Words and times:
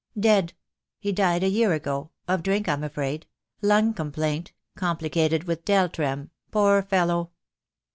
"Dead! 0.19 0.53
He 0.97 1.11
died 1.11 1.43
a 1.43 1.47
year 1.47 1.73
ago— 1.73 2.09
of 2.27 2.41
drink, 2.41 2.67
I'm 2.67 2.83
afraid— 2.83 3.27
lung 3.61 3.93
complaint 3.93 4.51
complicated 4.75 5.43
with 5.43 5.63
del. 5.63 5.89
trem. 5.89 6.31
Poor 6.49 6.81
fellow!" 6.81 7.29